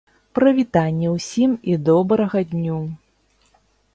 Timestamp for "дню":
2.53-2.79